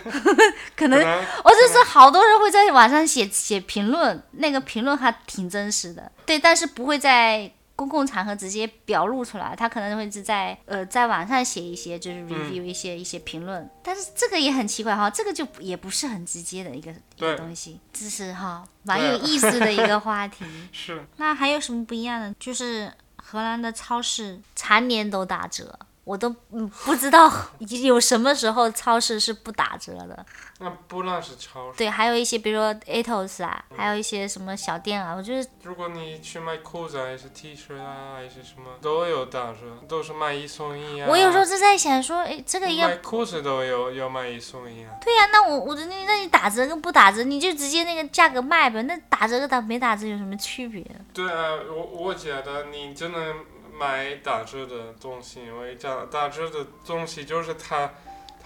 [0.77, 20.45] 可能可能我这是好多人会在网上写写评论，那个评论还挺真实的，对，但是不会在公共场合直接表露出来，他可能会是在呃在网上写一些就是 review 一些、一些评论，但是这个也很奇怪哈，这个就也不是很直接的一个一个东西，这是哈蛮有意思的一个话题。
[20.73, 22.35] 是那还有什么不一样的？
[22.39, 27.31] 就是荷兰的超市常年都打折，我都嗯不知道
[27.83, 30.25] 有什么时候超市是不打折的。
[30.61, 41.09] 那不那是超市，对，还有一些比如说 Atos 啊，还有一些什么小店啊，我觉得如果你去买裤子啊还是 T 恤啊，还是什么都有打折，都是买一送一啊。
[41.11, 44.93] 我有时候就在想说，哎，这个要买裤子都有有买一送一啊。
[45.05, 50.85] 对呀、那我我的那那你打折跟不打折，你就直接那个价格卖呗，那打折跟打没打折有什么区别？
[51.12, 53.45] 对啊，我我觉得你只能
[53.79, 57.93] 买打折的东西，因为打打折的东西就是它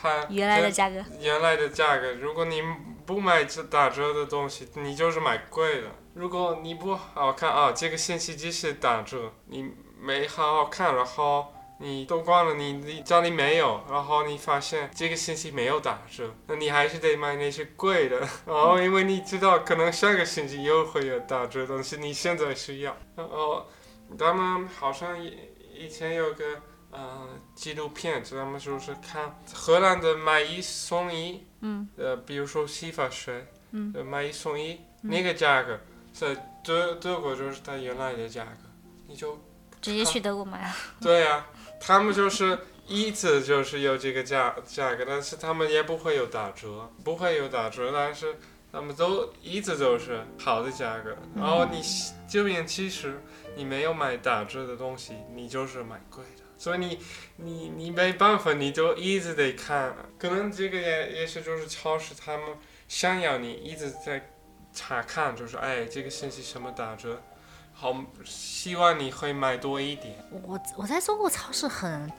[0.00, 2.12] 它原来的价格，原来的价格。
[2.12, 2.62] 如果你
[3.04, 5.88] 不买这打折的东西，你就是买贵的。
[6.14, 11.46] 如果你不好看啊，这个星期几是打折，你没好好看，然后
[11.80, 18.18] 你都逛了，你你家里没有，然后你发现这个星期没有打折，那你还是得买那些贵的。
[18.46, 22.96] 然后因为你知道可能下个星期又会有打折，东西你现在需要。
[23.14, 23.66] 然后
[24.16, 25.36] 他们好像以
[25.74, 26.44] 以前有个
[26.90, 33.46] 呃纪录片，他们就是看荷兰的买一送一，嗯，呃，比如说洗发水，
[34.04, 35.78] 买一送一，那个价格
[36.12, 38.68] 在德德国就是它原来的价格，
[39.06, 39.38] 你就
[39.80, 40.74] 直接去德国买了。
[41.00, 41.46] 对呀、
[41.80, 48.36] 他们就是一直就是有这个价价格，但是他们也不会有打折，不会有打折，但是
[48.72, 51.16] 他们都一直都是好的价格。
[51.36, 51.80] 然后你
[52.28, 53.20] 这边其实
[53.58, 56.98] 你没有买打折的东西，你就是买贵的，所以你
[57.36, 59.94] 你你没办法，你就一直得看。
[60.16, 62.46] 可能这个也也是就是超市他们
[62.86, 64.30] 想要你一直在
[64.72, 67.20] 查看，就是哎这个信息什么打折。
[67.72, 67.94] 好，
[68.24, 70.14] 希望你会买多一点。
[70.30, 72.10] 我我在中国超市很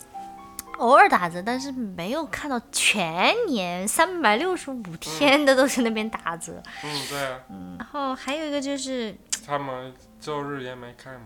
[0.77, 6.61] 偶尔打折，但是没有看到全年三百六十五天的都是那边打折。
[6.83, 9.13] 嗯，对啊，嗯然后还有一个就是，
[9.45, 11.23] 他们周日也没开门。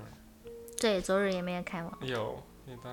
[0.80, 2.44] 对，周日也没有开门，有，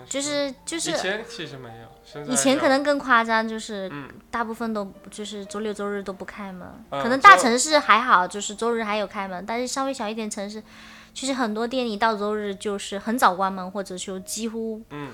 [0.09, 4.09] 就是就是以前其实没有，以前可能更夸张，就是嗯。
[4.30, 10.62] 大部分都就是周六周日都不开门，嗯可能大城市还好，就是周日还有开门，但是稍微小一点城市，
[11.12, 15.11] 其实很多店一到周日就是很早关门，或者就几乎嗯，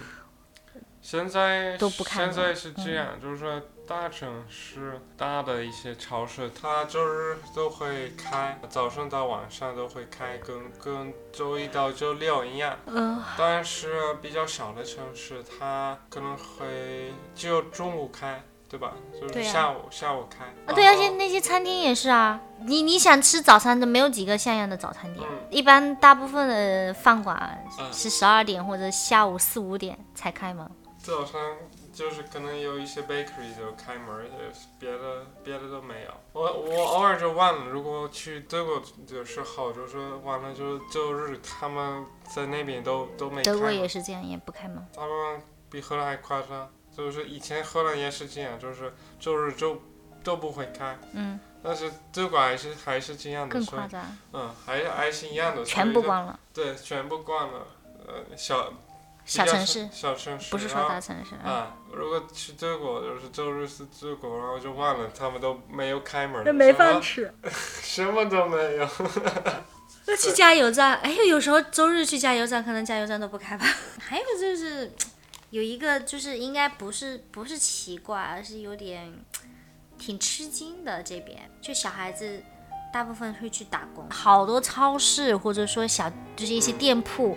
[1.00, 12.76] 现在都不开现在是这样，就是说大城市大的一些超市，它周日都会开，早上到晚上都会开，跟跟周一到周六一样。
[12.86, 18.94] 嗯但是比较小的城市，它可能会只有中午开，对吧？
[19.20, 20.44] 就是下午、下午开。
[20.66, 30.68] 啊，对啊，然后现在那些餐厅也是啊，你你想吃早餐的，没有几个像样的早餐店，嗯一般大部分的饭馆嗯是十二点或者下午四五点才开门。
[30.98, 31.40] 早上
[31.96, 34.30] 就是可能有一些 bakery 就开门
[34.78, 36.10] 别的别的都没有。
[36.34, 42.04] 我我偶尔就忘了，如果去德国的时候，就是完了就周日他们
[42.34, 44.86] 在那边都都没开德国也是这样，也不开门。
[44.94, 49.80] 他们比荷兰还夸张，就是以前荷兰也是这样，就是周日周
[50.22, 54.04] 都不会开，嗯，但是德国还是还是这样的，更夸张，
[54.34, 56.38] 嗯，还还是一样的，全部关了。
[56.52, 57.66] 对，全部关了。
[58.08, 58.72] 呃，小
[59.26, 67.34] 小城市小城市，不是说大城市，嗯啊，如果去德国，就是周日是德国，然后就忘了他们都没有开门，那没饭吃。
[67.82, 68.88] 什么都没有。
[70.06, 73.66] 那去加油站，哎，有时候周日去加油站，可能加油站都不开吧。
[73.98, 74.92] 还有就是，
[75.50, 79.12] 有一个就是应该不是不是奇怪，而是有点
[79.98, 81.02] 挺吃惊的。
[81.02, 82.40] 这边就小孩子
[82.92, 87.36] 大部分会去打工，好多超市或者说小就是一些店铺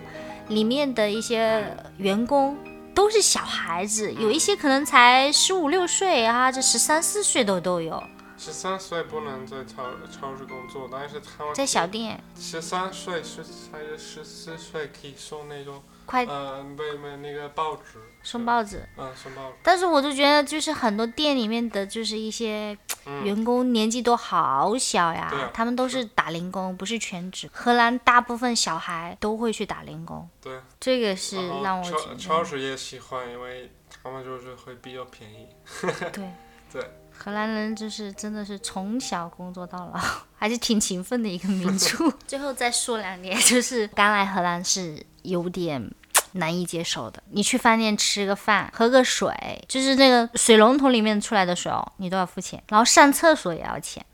[0.50, 2.58] 里面的一些员工。
[2.92, 8.02] 都是小孩子，有一些可能才十五六岁啊，这十三四岁的都有，
[8.36, 18.84] 十三岁不能在超超市工作，但是他们在小店十三岁是还是十四岁可以送那种快呃没没那个报纸，送报纸。
[18.96, 27.48] 嗯送报纸，但是我就觉得，就是很多店里面的就是一些嗯员工年纪都好小呀，他们都是打零工，不是全职。
[27.52, 33.70] 荷兰大部分小孩都会去打零工，对，这个是让我觉超超，市也喜欢，因为
[34.02, 35.46] 他们就是会比较便宜。
[36.12, 36.28] 对
[36.72, 40.00] 对，荷兰人就是真的是从小工作到老，
[40.36, 42.12] 还是挺勤奋的一个民 族。
[42.26, 45.90] 最后再说两点， 就是刚来荷兰是有点。
[46.32, 49.34] 难以接受的，你去饭店吃个饭，喝个水，
[49.68, 54.04] 就是那个水龙头里面出来的水哦，你都要付钱，然后上厕所也要钱。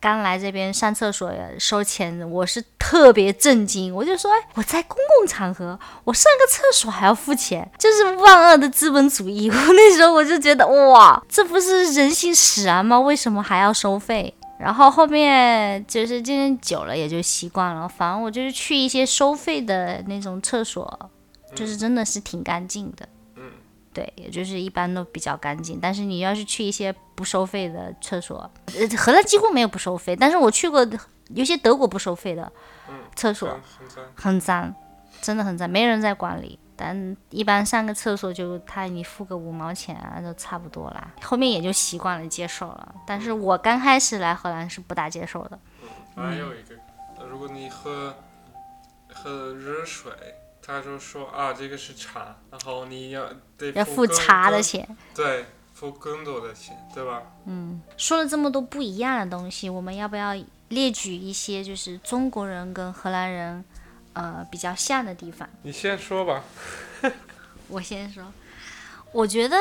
[0.00, 3.92] 刚来这边上厕所也收钱，我是特别震惊。
[3.92, 9.50] 我就说，哎，我在公共场合，我上个厕所还要付钱，这是万恶的资本主义。
[9.50, 12.98] 我那时候我就觉得，哇，这不是人性使然吗？
[13.00, 14.32] 为什么还要收费？
[14.60, 21.10] 然后后面就是渐渐久了也就习惯了，反正我就是去一些收费的那种厕所，
[21.54, 23.08] 就是真的是挺干净的。
[23.36, 23.50] 嗯
[23.92, 25.78] 对，也就是一般都比较干净。
[25.80, 30.86] 但是你要是去一些不收费的厕所，呃，荷兰几乎没有不收费，但是我去过
[31.30, 32.52] 有些德国不收费的
[33.16, 34.04] 厕所，很脏。
[34.14, 34.74] 很脏，
[35.20, 36.58] 真的很脏，没人在管理。
[36.76, 41.10] 但一般上个厕所就他你付个五毛钱啊，就差不多啦。
[41.22, 42.94] 后面也就习惯了，接受了。
[43.04, 45.58] 但是我刚开始来荷兰是不大接受的。
[46.14, 46.76] 还有一个，
[47.28, 48.14] 如果你喝
[49.12, 50.12] 喝热水，
[50.68, 53.24] 他就说啊，这个是茶，然后你要
[53.56, 54.86] 得要付茶的钱。
[55.14, 57.22] 对，付更多的钱，对吧？
[57.46, 60.34] 嗯说了这么多不一样的东西，我们要不要
[60.68, 63.64] 列举一些就是中国人跟荷兰人
[64.12, 65.48] 呃比较像的地方？
[65.62, 66.44] 你先说吧。
[67.68, 68.22] 我先说，
[69.12, 69.56] 我觉得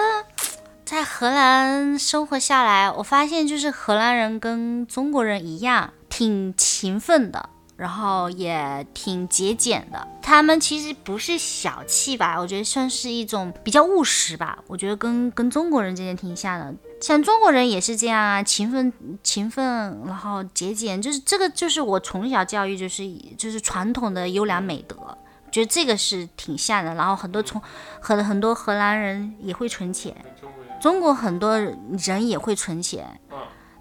[0.84, 10.06] 在荷兰生活下来，我发现就是荷兰人跟中国人一样，挺勤奋的，然后也挺节俭的。
[10.22, 14.58] 他们其实不是小气吧，我觉得算是一种比较务实吧。
[14.68, 16.74] 我觉得跟跟中国人之间挺像的。
[17.00, 18.92] 像中国人也是这样啊，勤奋、
[19.24, 24.98] 勤奋，然后节俭，就是这个，就是我从小教育就是就是传统的优良美德。
[25.50, 27.62] 觉得这个是挺像的，然后很多从
[28.02, 30.14] 很很多荷兰人也会存钱，
[30.82, 33.20] 中国很多人也会存钱。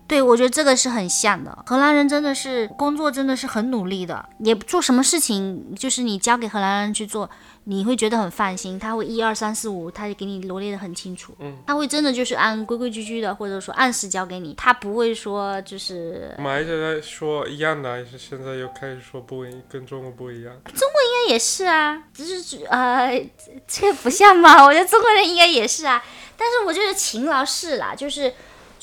[0.07, 1.57] 啊，对，我觉得这个是很像的。
[1.67, 7.29] 荷兰人真的是工作真的是很努力的，也做什么事情，就是你交给荷兰人去做，
[7.65, 8.79] 你会觉得很放心。
[8.79, 11.35] 他会一二三四五，他就给你罗列的很清楚。
[11.41, 20.55] 嗯，他会真的就是按规规矩矩的，或者说按时交给你，他不会说就是我们还在说一样的，还是现在又开始说不一，跟中国不一样？
[20.65, 23.21] 中国应该也是啊，只是呃，
[23.67, 24.65] 这个不像吗？
[24.65, 26.03] 我觉得中国人应该也是啊，
[26.37, 28.33] 但是我觉得勤劳是啦，就是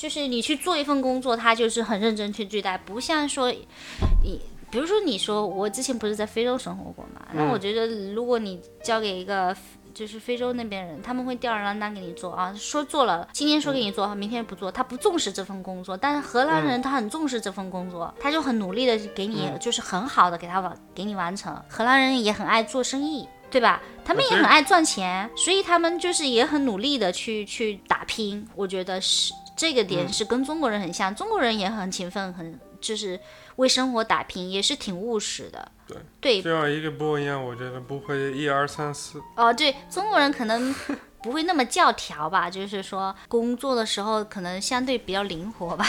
[0.04, 3.50] 就是你去做一份工作，他就是很认真去对待，不像说
[4.22, 4.38] 你，
[4.70, 9.56] 比如说你说我之前不是在非洲生活过嘛，那我觉得如果你交给一个。
[9.94, 15.96] 就是非洲那边人，他们会吊儿郎当给你做啊，说做了，今天说给你做，明天不做，他不重视这份工作。
[15.96, 21.56] 但是荷兰人他很重视这份工作，他就很努力的给你，就是很好的给他完给你完成。
[21.68, 23.80] 荷兰人也很爱做生意，对吧？
[24.04, 28.44] 他们也很爱赚钱，所以他们就是也很努力的去去打拼。
[28.56, 33.18] 我觉得是这个点是跟中国人很像，中国人也很勤奋，很就是
[33.56, 35.70] 为生活打拼，也是挺务实的。
[35.86, 39.20] 对对，这样一个不一样，我觉得不会一二三四。
[39.36, 40.74] 哦，对，中国人可能
[41.24, 45.86] 不会那么教条吧，就是说工作的时候可能相对比较灵活吧，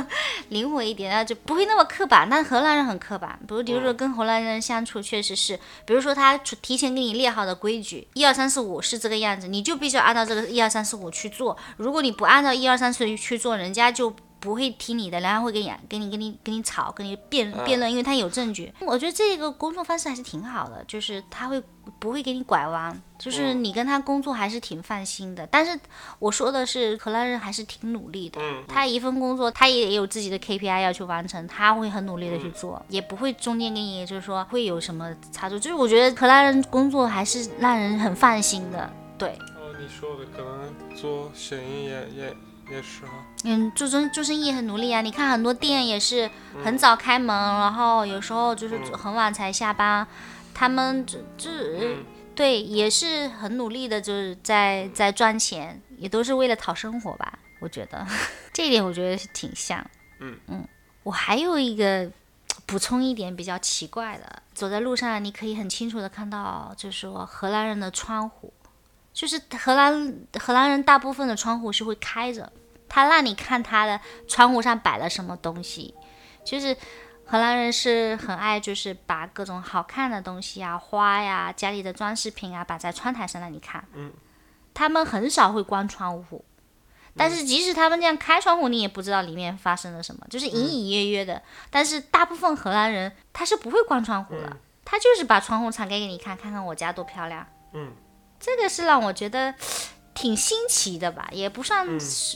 [0.48, 2.26] 灵活一点，那就不会那么刻板。
[2.30, 11.54] 但荷兰人很刻板，比如比如说跟荷兰人相处，确实是，比如说他提前给你列好的规矩，一二三四五是这个样子，你就必须要按照这个一二三四五去做。
[11.76, 14.16] 如果你不按照一二三四五去做，人家就。
[14.40, 18.72] 不会听你的，然后会跟你、跟你、跟你、跟你吵，跟你辩辩论，因为他有证据。
[18.80, 21.62] 我觉得这个工作方式还是挺好的，就是他会
[21.98, 25.46] 不会给你拐弯，就是你跟他工作还是挺放心的。
[25.48, 25.78] 但是
[26.18, 35.58] 我说的是荷兰人还是挺努力的，他一份工作他也有自己的 KPI 要去完成，他会很努力的去做，也不会中间给你就是说会有什么差错。
[35.58, 39.30] 就是我觉得荷兰人工作还是让人很放心的，对。
[39.30, 42.36] 哦，你说的可能做生意也也
[42.70, 43.12] 也是哈。
[43.44, 45.00] 嗯，做生做生意也很努力啊！
[45.00, 46.30] 你看很多店也是
[46.64, 50.06] 很早开门，然后有时候就是很晚才下班，
[50.52, 51.96] 他们这这
[52.34, 57.38] 对也是很努力的，就是在在赚钱，也都是为了讨生活吧。
[57.60, 58.06] 我觉得
[58.52, 59.84] 这一点我觉得是挺像。
[60.20, 60.66] 嗯嗯，
[61.04, 62.10] 我还有一个
[62.66, 68.52] 补充一点比较奇怪的，走在路上你可以很清楚的看到，就是说荷兰人的窗户，
[69.12, 72.52] 就是荷兰荷兰人大部分的窗户是会开着。
[72.88, 75.94] 他让你看他的窗户上摆了什么东西，
[76.42, 76.74] 就是
[77.26, 83.84] 荷兰人是很爱，就是把各种好看的东西啊、花呀、家里的装饰品啊摆在窗台上让你看。
[83.92, 84.10] 嗯，
[84.72, 86.42] 他们很少会关窗户，
[87.14, 91.42] 但是即使他们这样开窗户，你也不知道里面发生了什么，就是隐隐约约的。
[91.68, 97.46] 但是大部分荷兰人他是不会关窗户的，他就是把窗户敞开给你看，看看我家多漂亮。
[97.74, 97.92] 嗯，
[98.40, 99.54] 这个是让我觉得。
[100.18, 101.86] 挺新奇的吧，也不算，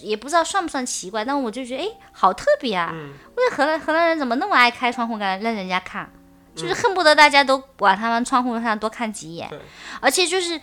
[0.02, 2.94] 也不知道算不算奇怪，但我就觉得，哎，好特别啊！
[3.34, 6.08] 为什荷兰荷兰人怎么那么爱开窗户，让让人家看，
[6.54, 9.50] 就是恨不得大家都往他们窗户上多看几眼，
[10.00, 10.60] 而且就是，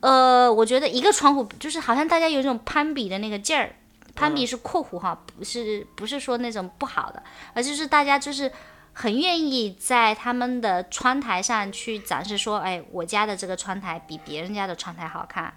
[0.00, 3.74] 呃，我觉得一个窗户就是好像大家有一种攀比的那个劲儿，
[4.14, 7.22] 攀比是括弧哈，不是不是说那种不好的，
[7.54, 8.52] 而就是大家就是
[9.00, 15.54] 很愿意在他们的窗台上去展示说，哎，我家的这个窗台比别人家的窗台好看。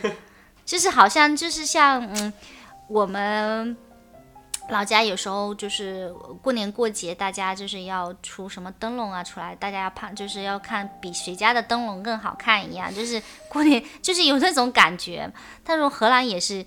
[0.64, 2.32] 就是好像就是像嗯，
[2.88, 3.76] 我们
[4.70, 6.10] 老家有时候就是
[6.40, 15.30] 过年过节，大家就是要出什么灯笼啊出来，大家要怕就是要看比谁家的灯笼更好看一样，就是过年 就是有那种感觉。
[15.62, 16.64] 但是荷兰也是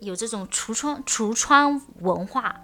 [0.00, 2.58] 有这种橱窗橱窗文化，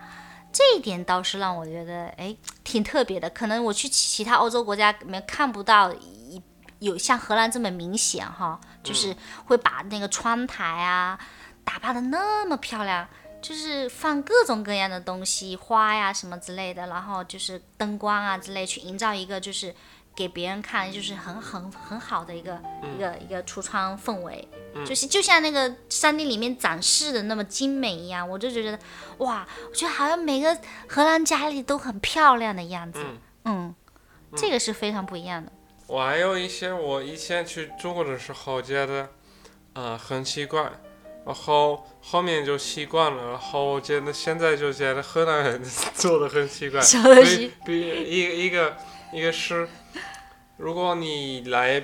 [0.53, 3.31] 这一点倒是让我觉得哎挺特别的。
[3.31, 5.93] 可能我去其他欧洲国家里面看不到
[6.79, 11.19] 有像荷兰这么明显哈，就是会把那个窗台啊
[11.65, 13.09] 打扮的那么漂亮。
[13.41, 19.75] 就是放各种各样的东西，花呀什么之类的，然后就是灯光啊之类，去营造一个就是
[20.15, 22.61] 给别人看就是很很很好的一个
[22.97, 24.47] 一个一个橱窗氛围，
[24.87, 28.79] 就是就像那个山地里面展示的那么精美一样，我就觉得
[29.19, 30.57] 哇，我觉得好像每个
[30.89, 33.05] 荷兰家里都很漂亮的样子，
[33.45, 33.75] 嗯，
[34.37, 35.51] 这个是非常不一样的。
[35.87, 39.09] 我还有一些我以前去中国的时候觉得，
[39.75, 40.71] 呃，很奇怪。
[41.25, 45.63] 然后后面就习惯了，然后我觉得现在就觉得河南人
[45.95, 46.81] 做的很奇怪，
[47.23, 48.77] 比比一一个
[49.13, 49.69] 一个是，
[50.63, 51.83] 如果你来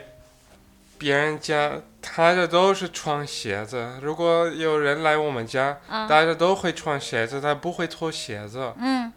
[0.99, 1.83] 别人家，
[2.17, 3.99] 大家都是穿鞋子。
[4.01, 8.73] 如果有人来我们家，大家都会穿鞋子，他不会脱鞋子。
[8.79, 9.13] 嗯，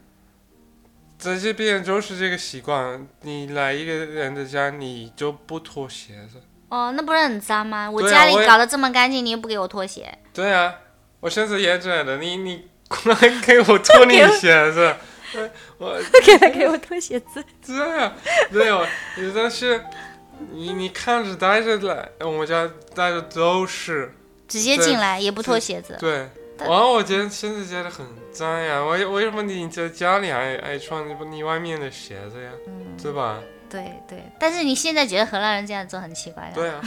[1.20, 6.42] 在这边就是这个习惯，你来一个人的家，你就不脱鞋子。
[6.70, 7.88] 哦，那不是很脏吗？
[7.88, 10.12] 我家里搞得这么干净，你又不给我脱鞋。
[10.34, 10.74] 对啊，
[11.20, 14.96] 我身子也这样的，你你过来给我脱你 鞋子，
[15.78, 17.44] 我给他给我脱鞋子。
[17.66, 18.14] 对啊，
[18.50, 18.86] 没有，
[19.36, 19.84] 但是
[20.52, 24.14] 你你看着大家来我们家，大家都是
[24.48, 25.96] 直接进来也不脱鞋子。
[26.00, 26.30] 对，
[26.60, 32.52] 然后我觉得现在觉得很脏呀，为为什么你在家里还爱穿你外面的鞋子呀？
[33.02, 33.40] 对吧？
[33.70, 36.82] 对对，但是你现在觉得荷兰人这样做很奇怪对啊，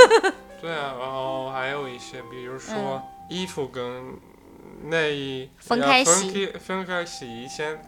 [0.58, 3.84] 对啊，然后还有一些，比如说衣服跟
[4.84, 7.42] 内衣分开洗，分开洗。
[7.42, 7.80] 以前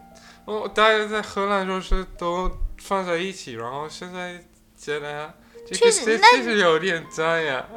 [0.45, 4.43] 哦，大家在荷兰就是都放在一起，然后现在
[4.77, 5.33] 觉得
[5.73, 7.65] 确实确实有点脏呀。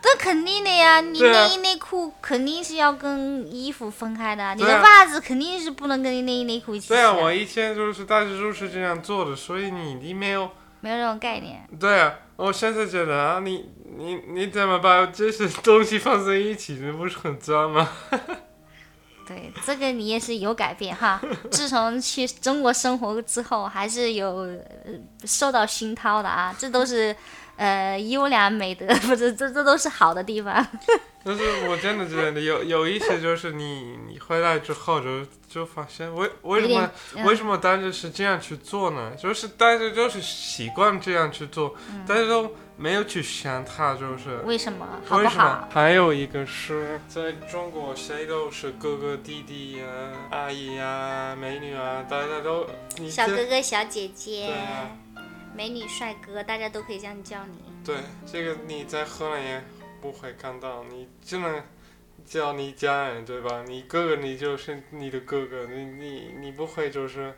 [0.00, 6.88] 这肯定的呀，你内衣内裤肯定是要跟衣服分开的，你的袜子肯定是不能跟你内衣内裤一起。
[6.88, 10.48] 对啊，我以前就是大家就是这样做的，所以你你没有
[10.80, 11.68] 没有这种概念。
[11.80, 17.88] 对啊，我现在觉得啊，你你你怎么把这些东西放在一起，这不是很脏吗？
[19.26, 21.20] 对，这个你也是有改变哈。
[21.50, 24.48] 自从去中国生活之后，还是有
[25.24, 27.14] 受到熏陶的啊，这都是。
[27.58, 30.64] 呃，优良美德 不是，这这都是好的地方。
[31.24, 36.90] 但是我真的觉得有有一些就是你你回来之后就就发现为为什么
[37.24, 39.12] 为什么大家是这样去做呢？
[39.20, 41.74] 就是大家就是习惯这样去做，
[42.06, 45.68] 大家都没有去想它就是为什么好不好？
[45.70, 49.84] 还有一个是在中国谁都是哥哥弟弟呀、
[50.30, 52.64] 阿姨呀、美女啊，大家都
[53.10, 54.54] 小哥哥小姐姐。
[55.58, 57.58] 美女帅哥，大家都可以这样叫你。
[57.84, 59.60] 对，这个你在荷兰也
[60.00, 61.60] 不会看到，你只能
[62.24, 63.64] 叫你家人，对吧？
[63.66, 67.36] 你哥哥，你就是你的哥哥，你你你不会就是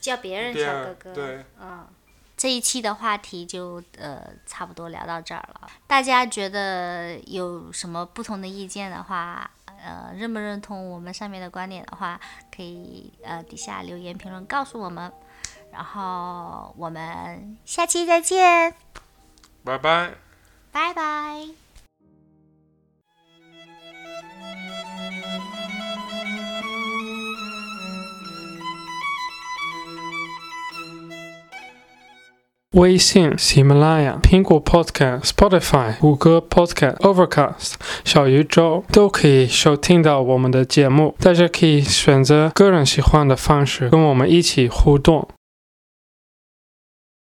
[0.00, 1.12] 叫别人小哥哥。
[1.12, 1.84] 对，嗯，
[2.36, 5.68] 这一期的话题就呃差不多聊到这儿了。
[5.88, 12.20] 大家觉得有什么不同的意见的话，呃，认不认同我们上面的观点的话，
[12.56, 15.12] 可以呃底下留言评论告诉我们。
[15.76, 18.72] 然后我们下期再见，
[19.62, 20.12] 拜拜，
[20.72, 21.48] 拜拜。
[32.72, 41.14] 微信、喜马拉雅、苹果 Podcast、Spotify、谷歌 Podcast、Overcast、小宇宙都可以收听到我们的节目。
[41.18, 45.28] 大家可以选择个人喜欢的方式跟我们一起互动。